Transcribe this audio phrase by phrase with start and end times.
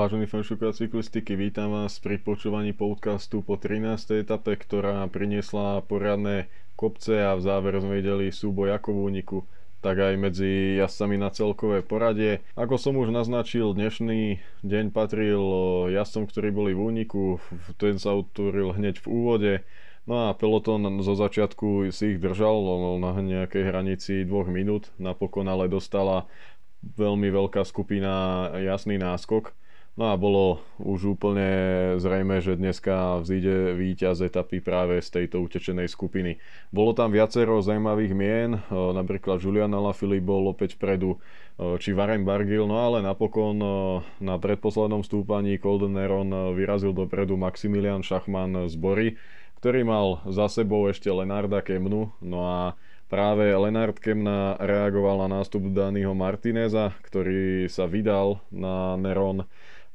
[0.00, 4.24] Vážení fanšukovia cyklistiky, vítam vás pri počúvaní podcastu po 13.
[4.24, 9.38] etape, ktorá priniesla poriadne kopce a v záver sme videli súboj ako v úniku,
[9.84, 12.40] tak aj medzi jazdcami na celkové poradie.
[12.56, 15.44] Ako som už naznačil, dnešný deň patril
[15.92, 17.36] jazdcom, ktorí boli v úniku,
[17.76, 19.52] ten sa utvoril hneď v úvode,
[20.08, 22.64] No a peloton zo začiatku si ich držal
[22.96, 26.24] na nejakej hranici dvoch minút, napokon ale dostala
[26.80, 29.59] veľmi veľká skupina jasný náskok.
[30.00, 31.44] No a bolo už úplne
[32.00, 36.40] zrejme, že dneska vzíde víťaz etapy práve z tejto utečenej skupiny.
[36.72, 41.20] Bolo tam viacero zaujímavých mien, napríklad Julian Alaphilippe bol opäť vpredu,
[41.84, 43.60] či Varem Bargil, no ale napokon
[44.24, 49.20] na predposlednom stúpaní Coldeneron vyrazil dopredu Maximilian Schachmann z Bory,
[49.60, 52.72] ktorý mal za sebou ešte Lenarda Kemnu, no a
[53.12, 59.44] práve Lenard Kemna reagoval na nástup Daniho Martineza, ktorý sa vydal na Neron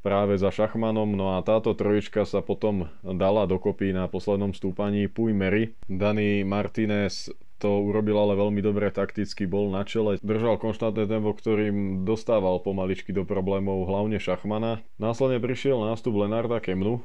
[0.06, 5.34] práve za Šachmanom, no a táto trojička sa potom dala dokopy na poslednom stúpaní Puj
[5.34, 5.74] Mary.
[5.90, 12.06] Dani Martinez to urobil ale veľmi dobre takticky, bol na čele, držal konštantné tempo, ktorým
[12.06, 14.86] dostával pomaličky do problémov hlavne Šachmana.
[15.02, 17.02] Následne prišiel nástup Lenarda Kemnu,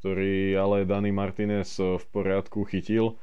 [0.00, 3.20] ktorý ale Dani Martinez v poriadku chytil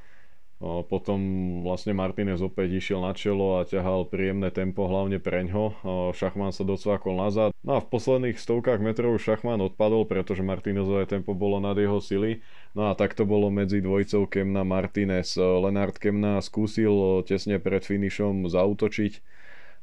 [0.89, 1.19] potom
[1.61, 5.77] vlastne Martinez opäť išiel na čelo a ťahal príjemné tempo hlavne preňho.
[6.13, 7.53] Šachman sa docvakol nazad.
[7.61, 12.41] No a v posledných stovkách metrov Šachman odpadol, pretože Martinezové tempo bolo nad jeho sily.
[12.73, 15.37] No a tak to bolo medzi dvojicou Kemna Martinez.
[15.37, 19.21] Lenard Kemna skúsil tesne pred finišom zautočiť.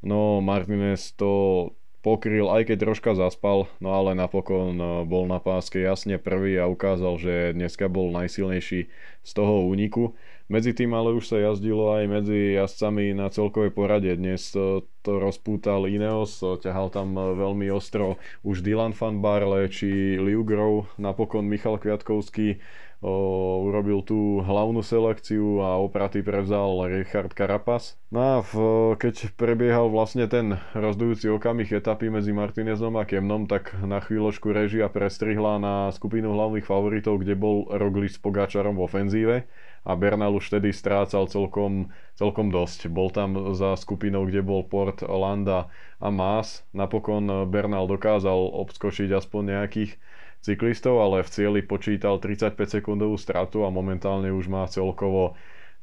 [0.03, 1.71] No Martinez to
[2.03, 4.75] pokryl, aj keď troška zaspal, no ale napokon
[5.07, 8.81] bol na páske jasne prvý a ukázal, že dneska bol najsilnejší
[9.23, 10.19] z toho úniku.
[10.51, 14.13] Medzi tým ale už sa jazdilo aj medzi jazdcami na celkovej porade.
[14.19, 20.45] Dnes to, to rozpútal Ineos, ťahal tam veľmi ostro už Dylan van Barle či Liu
[20.45, 22.61] Grove, napokon Michal Kviatkovský
[23.03, 27.99] urobil tú hlavnú selekciu a opraty prevzal Richard Carapaz.
[28.15, 28.55] No a v,
[28.95, 34.87] keď prebiehal vlastne ten rozdujúci okamih etapy medzi Martinezom a Kemnom, tak na chvíľočku režia
[34.87, 39.37] prestrihla na skupinu hlavných favoritov, kde bol Roglič s Pogačarom v ofenzíve
[39.83, 42.87] a Bernal už vtedy strácal celkom, celkom dosť.
[42.87, 45.67] Bol tam za skupinou, kde bol Port, Landa
[45.99, 46.63] a Maas.
[46.71, 49.99] Napokon Bernal dokázal obskočiť aspoň nejakých
[50.43, 55.35] cyklistov, ale v cieli počítal 35 sekundovú stratu a momentálne už má celkovo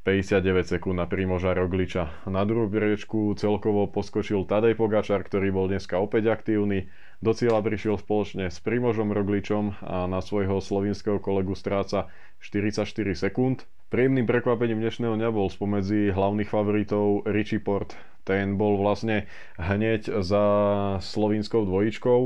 [0.08, 2.24] 59 sekúnd na Primoža Rogliča.
[2.24, 6.88] Na druhú priečku celkovo poskočil Tadej Pogačar, ktorý bol dneska opäť aktívny.
[7.20, 12.08] Do cieľa prišiel spoločne s Primožom Rogličom a na svojho slovinského kolegu stráca
[12.40, 13.68] 44 sekúnd.
[13.90, 17.98] Príjemným prekvapením dnešného dňa bol spomedzi hlavných favoritov Richie Port.
[18.22, 19.26] Ten bol vlastne
[19.58, 20.46] hneď za
[21.02, 22.20] slovínskou dvojičkou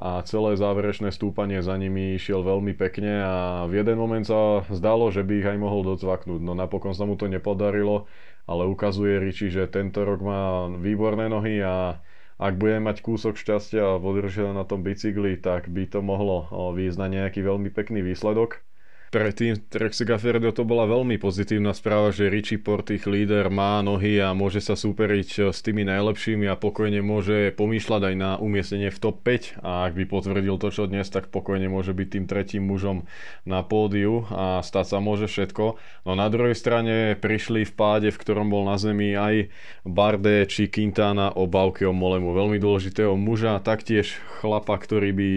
[0.00, 3.34] a celé záverečné stúpanie za nimi išiel veľmi pekne a
[3.68, 7.20] v jeden moment sa zdalo, že by ich aj mohol docvaknúť, no napokon sa mu
[7.20, 8.08] to nepodarilo,
[8.48, 12.00] ale ukazuje Richie, že tento rok má výborné nohy a
[12.40, 16.96] ak bude mať kúsok šťastia a podržia na tom bicykli, tak by to mohlo výjsť
[16.96, 18.64] nejaký veľmi pekný výsledok.
[19.10, 23.82] Pre tým Trexi Gafferdo to bola veľmi pozitívna správa, že Richie Port, ich líder, má
[23.82, 28.86] nohy a môže sa superiť s tými najlepšími a pokojne môže pomýšľať aj na umiestnenie
[28.86, 32.24] v top 5 a ak by potvrdil to, čo dnes, tak pokojne môže byť tým
[32.30, 33.02] tretím mužom
[33.42, 35.74] na pódiu a stať sa môže všetko.
[36.06, 39.50] No na druhej strane prišli v páde, v ktorom bol na zemi aj
[39.82, 42.30] Barde či Quintana o Baukeho Molemu.
[42.30, 45.30] Veľmi dôležitého muža, taktiež chlapa, ktorý by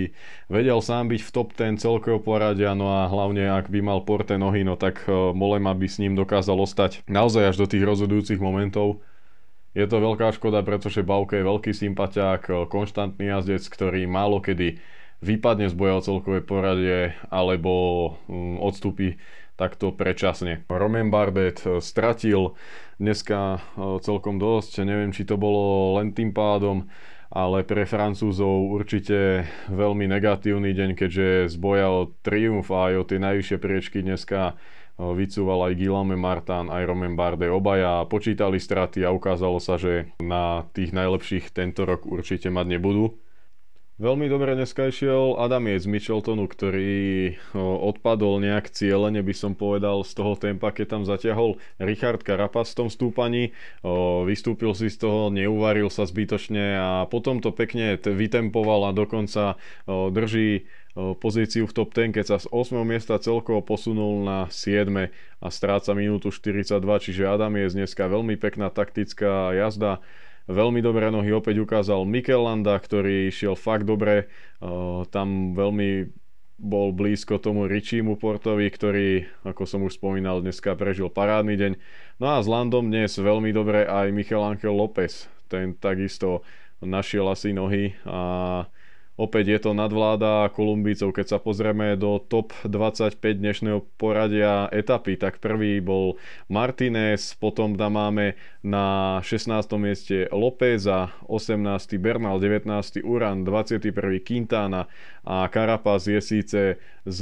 [0.54, 4.40] vedel sám byť v top 10 celkového poradia, no a hlavne ak by mal Porte
[4.40, 8.40] nohy, no tak e, Molema by s ním dokázal ostať naozaj až do tých rozhodujúcich
[8.40, 9.04] momentov.
[9.74, 14.82] Je to veľká škoda, pretože Bauke je veľký sympatiák, e, konštantný jazdec, ktorý málo kedy
[15.24, 17.72] vypadne z boja o celkové poradie alebo
[18.28, 19.22] mm, odstúpi
[19.56, 20.66] takto predčasne.
[20.68, 22.58] Romain Bardet e, stratil
[22.98, 23.60] dneska
[24.06, 26.88] celkom dosť, neviem či to bolo len tým pádom,
[27.34, 33.04] ale pre Francúzov určite veľmi negatívny deň, keďže z boja o triumf a aj o
[33.10, 34.54] tie najvyššie priečky dneska
[35.02, 37.50] vycúval aj Guillaume Martin, aj Romain Bardet.
[37.50, 43.18] Obaja počítali straty a ukázalo sa, že na tých najlepších tento rok určite mať nebudú.
[44.04, 50.12] Veľmi dobre dneska išiel Adamiec z Micheltonu, ktorý odpadol nejak cieľene, by som povedal, z
[50.12, 53.56] toho tempa, keď tam zatiahol Richard Carapaz v tom stúpaní.
[54.28, 59.56] Vystúpil si z toho, neuvaril sa zbytočne a potom to pekne vytempoval a dokonca
[59.88, 60.68] drží
[61.24, 62.84] pozíciu v top 10, keď sa z 8.
[62.84, 65.16] miesta celkovo posunul na 7.
[65.40, 70.04] a stráca minútu 42, čiže Adam je dneska veľmi pekná taktická jazda
[70.48, 74.32] veľmi dobré nohy opäť ukázal Mikel Landa, ktorý šiel fakt dobre,
[75.12, 76.12] tam veľmi
[76.64, 81.74] bol blízko tomu Richimu Portovi, ktorý, ako som už spomínal, dneska prežil parádny deň.
[82.24, 86.46] No a s Landom dnes veľmi dobre aj Michel Angel López, ten takisto
[86.80, 88.64] našiel asi nohy a
[89.14, 91.14] Opäť je to nadvláda Kolumbícov.
[91.14, 96.18] Keď sa pozrieme do top 25 dnešného poradia etapy, tak prvý bol
[96.50, 98.34] Martinez, potom tam máme
[98.66, 99.54] na 16.
[99.78, 101.62] mieste Lópeza, 18.
[102.02, 103.06] Bernal, 19.
[103.06, 104.18] Uran, 21.
[104.26, 104.90] Quintana
[105.22, 107.20] a Carapaz je síce z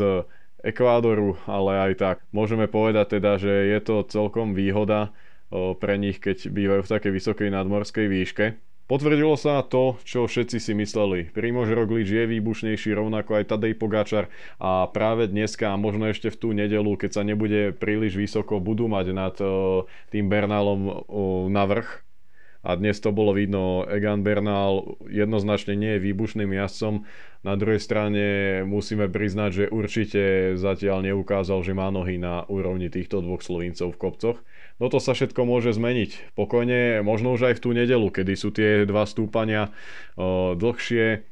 [0.63, 5.11] Ekvádoru, ale aj tak môžeme povedať teda, že je to celkom výhoda
[5.51, 8.70] pre nich, keď bývajú v takej vysokej nadmorskej výške.
[8.91, 11.31] Potvrdilo sa to, čo všetci si mysleli.
[11.31, 14.27] Primož Roglič je výbušnejší, rovnako aj Tadej Pogačar
[14.59, 18.91] a práve dneska a možno ešte v tú nedelu, keď sa nebude príliš vysoko, budú
[18.91, 22.10] mať nad uh, tým Bernálom uh, na vrch.
[22.61, 27.09] A dnes to bolo vidno, Egan Bernal jednoznačne nie je výbušným jazdcom.
[27.41, 28.25] Na druhej strane
[28.69, 34.01] musíme priznať, že určite zatiaľ neukázal, že má nohy na úrovni týchto dvoch Slovincov v
[34.01, 34.37] kopcoch.
[34.77, 36.37] No to sa všetko môže zmeniť.
[36.37, 39.73] Pokojne, možno už aj v tú nedelu, kedy sú tie dva stúpania
[40.13, 41.25] o, dlhšie.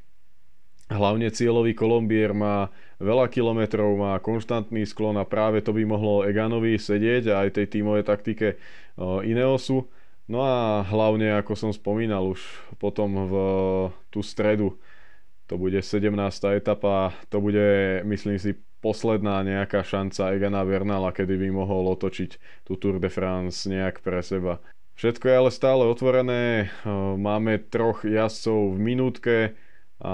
[0.89, 6.81] Hlavne cieľový Kolombier má veľa kilometrov, má konštantný sklon a práve to by mohlo Eganovi
[6.81, 8.57] sedieť aj tej tímovej taktike
[8.97, 9.85] o, Ineosu.
[10.29, 12.37] No a hlavne, ako som spomínal už
[12.77, 13.33] potom v
[14.13, 14.77] tú stredu,
[15.49, 16.13] to bude 17.
[16.53, 22.77] etapa, to bude, myslím si, posledná nejaká šanca Egana Bernala, kedy by mohol otočiť tú
[22.77, 24.61] Tour de France nejak pre seba.
[25.01, 26.69] Všetko je ale stále otvorené,
[27.17, 29.37] máme troch jazdcov v minútke
[29.97, 30.13] a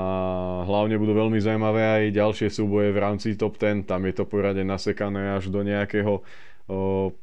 [0.64, 4.64] hlavne budú veľmi zaujímavé aj ďalšie súboje v rámci top 10, tam je to poradne
[4.64, 6.24] nasekané až do nejakého
[6.66, 7.22] 15.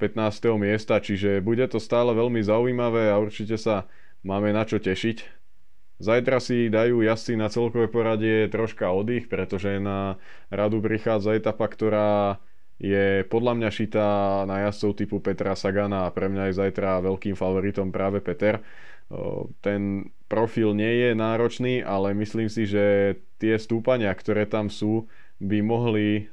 [0.54, 3.90] miesta, čiže bude to stále veľmi zaujímavé a určite sa
[4.22, 5.42] máme na čo tešiť.
[6.02, 10.18] Zajtra si dajú jazdci na celkové poradie troška oddych, pretože na
[10.50, 12.42] radu prichádza etapa, ktorá
[12.82, 14.08] je podľa mňa šitá
[14.46, 18.58] na jazdcov typu Petra Sagana a pre mňa je zajtra veľkým favoritom práve Peter.
[19.62, 25.06] Ten profil nie je náročný, ale myslím si, že tie stúpania, ktoré tam sú,
[25.38, 26.26] by mohli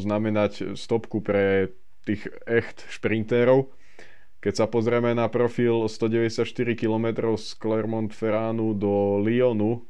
[0.00, 1.72] znamenať stopku pre
[2.04, 3.72] tých echt šprintérov
[4.44, 6.44] keď sa pozrieme na profil 194
[6.76, 9.88] km z Clermont-Ferranu do Lyonu,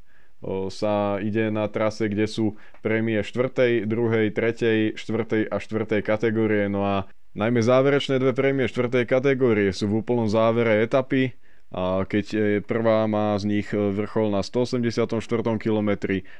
[0.70, 5.50] sa ide na trase, kde sú prémie 4., 2., 3., 4.
[5.50, 6.06] a 4.
[6.06, 6.70] kategórie.
[6.70, 9.02] No a najmä záverečné dve prémie 4.
[9.10, 11.34] kategórie sú v úplnom závere etapy.
[11.82, 12.26] Keď
[12.70, 15.10] prvá má z nich vrchol na 184
[15.58, 15.90] km,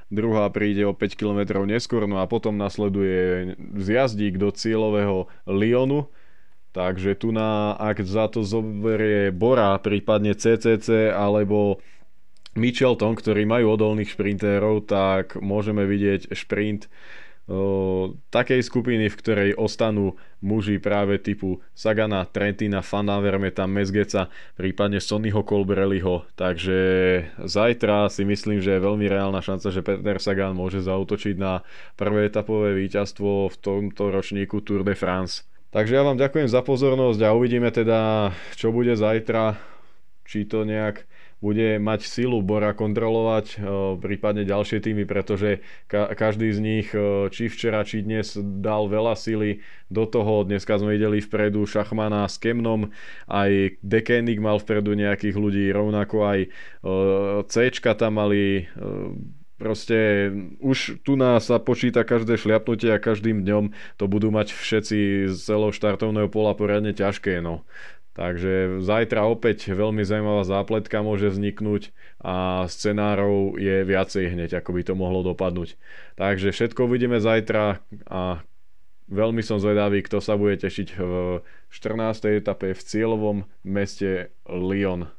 [0.06, 6.06] druhá príde o 5 km neskôr, no a potom nasleduje zjazdík do cieľového Lyonu.
[6.70, 11.82] Takže tu na, ak za to zoberie Bora, prípadne CCC alebo
[12.54, 16.86] Michelton, ktorí majú odolných šprintérov, tak môžeme vidieť šprint
[18.32, 26.24] takej skupiny, v ktorej ostanú muži práve typu Sagana, Trentina, Fanavermeta, Mezgeca, prípadne Sonnyho Colbrelliho.
[26.40, 26.78] Takže
[27.44, 31.60] zajtra si myslím, že je veľmi reálna šanca, že Peter Sagan môže zautočiť na
[32.00, 35.44] prvé etapové víťazstvo v tomto ročníku Tour de France.
[35.68, 39.58] Takže ja vám ďakujem za pozornosť a uvidíme teda, čo bude zajtra,
[40.24, 41.04] či to nejak
[41.44, 43.60] bude mať silu Bora kontrolovať,
[44.00, 46.88] prípadne ďalšie týmy, pretože ka- každý z nich,
[47.36, 49.60] či včera, či dnes dal veľa sily
[49.92, 50.48] do toho.
[50.48, 52.88] Dneska sme videli vpredu Šachmana s Kemnom,
[53.28, 56.38] aj Dekenik mal vpredu nejakých ľudí, rovnako aj
[57.52, 58.64] C tam mali
[59.54, 65.30] Proste už tu nás sa počíta každé šliapnutie a každým dňom to budú mať všetci
[65.30, 67.38] z celého štartovného pola poriadne ťažké.
[67.38, 67.62] No.
[68.14, 71.90] Takže zajtra opäť veľmi zaujímavá zápletka môže vzniknúť
[72.22, 75.74] a scenárov je viacej hneď, ako by to mohlo dopadnúť.
[76.14, 78.38] Takže všetko uvidíme zajtra a
[79.10, 81.42] veľmi som zvedavý, kto sa bude tešiť v
[81.74, 82.38] 14.
[82.38, 85.10] etape v cieľovom meste Lyon.